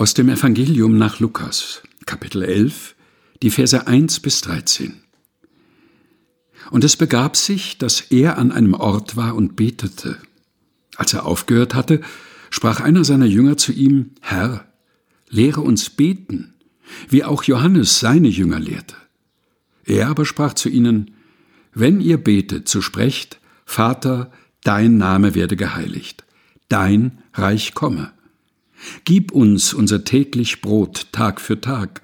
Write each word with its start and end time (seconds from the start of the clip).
Aus 0.00 0.14
dem 0.14 0.30
Evangelium 0.30 0.96
nach 0.96 1.20
Lukas, 1.20 1.82
Kapitel 2.06 2.42
11, 2.42 2.94
die 3.42 3.50
Verse 3.50 3.86
1 3.86 4.20
bis 4.20 4.40
13. 4.40 4.94
Und 6.70 6.84
es 6.84 6.96
begab 6.96 7.36
sich, 7.36 7.76
dass 7.76 8.00
er 8.00 8.38
an 8.38 8.50
einem 8.50 8.72
Ort 8.72 9.16
war 9.16 9.34
und 9.34 9.56
betete. 9.56 10.16
Als 10.96 11.12
er 11.12 11.26
aufgehört 11.26 11.74
hatte, 11.74 12.00
sprach 12.48 12.80
einer 12.80 13.04
seiner 13.04 13.26
Jünger 13.26 13.58
zu 13.58 13.72
ihm, 13.72 14.12
Herr, 14.22 14.64
lehre 15.28 15.60
uns 15.60 15.90
beten, 15.90 16.54
wie 17.10 17.22
auch 17.22 17.42
Johannes 17.42 18.00
seine 18.00 18.28
Jünger 18.28 18.58
lehrte. 18.58 18.96
Er 19.84 20.08
aber 20.08 20.24
sprach 20.24 20.54
zu 20.54 20.70
ihnen, 20.70 21.10
Wenn 21.74 22.00
ihr 22.00 22.16
betet, 22.16 22.70
so 22.70 22.80
sprecht, 22.80 23.38
Vater, 23.66 24.32
dein 24.64 24.96
Name 24.96 25.34
werde 25.34 25.56
geheiligt, 25.56 26.24
dein 26.70 27.18
Reich 27.34 27.74
komme 27.74 28.14
Gib 29.04 29.32
uns 29.32 29.74
unser 29.74 30.04
täglich 30.04 30.60
Brot 30.60 31.08
Tag 31.12 31.40
für 31.40 31.60
Tag 31.60 32.02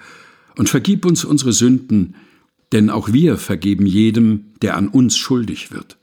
und 0.56 0.68
vergib 0.68 1.04
uns 1.04 1.24
unsere 1.24 1.52
Sünden, 1.52 2.14
denn 2.72 2.90
auch 2.90 3.12
wir 3.12 3.36
vergeben 3.36 3.86
jedem, 3.86 4.46
der 4.62 4.76
an 4.76 4.88
uns 4.88 5.16
schuldig 5.16 5.70
wird. 5.70 5.96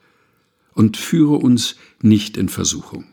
Und 0.73 0.97
führe 0.97 1.35
uns 1.35 1.75
nicht 2.01 2.35
in 2.35 2.49
Versuchung. 2.49 3.05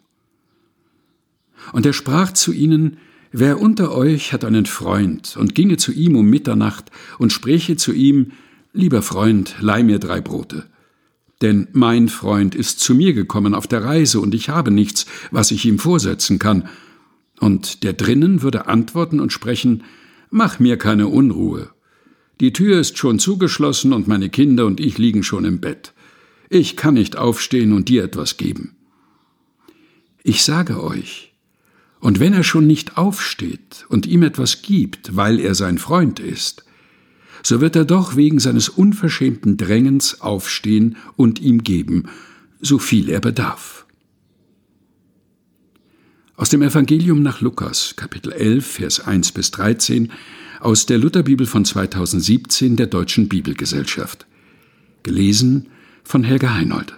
Und 1.73 1.85
er 1.85 1.93
sprach 1.93 2.33
zu 2.33 2.53
ihnen, 2.53 2.97
Wer 3.33 3.61
unter 3.61 3.95
euch 3.95 4.33
hat 4.33 4.45
einen 4.45 4.67
Freund 4.67 5.37
und 5.37 5.55
ginge 5.55 5.77
zu 5.77 5.93
ihm 5.93 6.17
um 6.17 6.29
Mitternacht 6.29 6.91
und 7.19 7.33
spräche 7.33 7.77
zu 7.77 7.93
ihm, 7.93 8.33
Lieber 8.73 9.03
Freund, 9.03 9.55
leih 9.61 9.83
mir 9.83 9.99
drei 9.99 10.21
Brote. 10.21 10.67
Denn 11.41 11.69
mein 11.73 12.09
Freund 12.09 12.55
ist 12.55 12.81
zu 12.81 12.95
mir 12.95 13.15
gekommen 13.15 13.55
auf 13.55 13.67
der 13.67 13.85
Reise 13.85 14.21
und 14.21 14.35
ich 14.35 14.49
habe 14.49 14.71
nichts, 14.71 15.07
was 15.31 15.51
ich 15.51 15.65
ihm 15.65 15.79
vorsetzen 15.79 16.39
kann, 16.39 16.69
und 17.41 17.83
der 17.83 17.95
drinnen 17.95 18.43
würde 18.43 18.69
antworten 18.69 19.19
und 19.19 19.33
sprechen 19.33 19.83
Mach 20.31 20.61
mir 20.61 20.77
keine 20.77 21.09
Unruhe. 21.09 21.71
Die 22.41 22.53
Tür 22.53 22.79
ist 22.79 22.97
schon 22.99 23.19
zugeschlossen 23.19 23.93
und 23.93 24.07
meine 24.07 24.29
Kinder 24.31 24.65
und 24.67 24.79
ich 24.79 24.97
liegen 24.97 25.25
schon 25.25 25.45
im 25.45 25.61
Bett. 25.61 25.93
Ich 26.49 26.77
kann 26.77 26.95
nicht 26.95 27.17
aufstehen 27.17 27.73
und 27.73 27.89
dir 27.89 28.05
etwas 28.05 28.37
geben. 28.37 28.77
Ich 30.23 30.45
sage 30.45 30.83
euch, 30.83 31.33
und 31.99 32.21
wenn 32.21 32.33
er 32.33 32.45
schon 32.45 32.67
nicht 32.67 32.97
aufsteht 32.97 33.85
und 33.89 34.07
ihm 34.07 34.23
etwas 34.23 34.63
gibt, 34.63 35.17
weil 35.17 35.39
er 35.41 35.55
sein 35.55 35.79
Freund 35.79 36.21
ist, 36.21 36.65
so 37.43 37.61
wird 37.61 37.77
er 37.77 37.85
doch 37.85 38.17
wegen 38.17 38.39
seines 38.39 38.69
unverschämten 38.69 39.57
Drängens 39.57 40.21
aufstehen 40.21 40.97
und 41.17 41.41
ihm 41.41 41.63
geben, 41.63 42.05
so 42.61 42.79
viel 42.79 43.09
er 43.09 43.21
bedarf. 43.21 43.87
Aus 46.41 46.49
dem 46.49 46.63
Evangelium 46.63 47.23
nach 47.23 47.43
Lukas, 47.43 47.97
Kapitel 47.97 48.33
11, 48.33 48.67
Vers 48.67 49.01
1 49.07 49.33
bis 49.33 49.51
13, 49.51 50.11
aus 50.61 50.87
der 50.87 50.97
Lutherbibel 50.97 51.47
von 51.47 51.67
2017 51.67 52.77
der 52.77 52.87
Deutschen 52.87 53.29
Bibelgesellschaft. 53.29 54.25
Gelesen 55.03 55.67
von 56.03 56.25
Helga 56.25 56.55
Heinold. 56.55 56.95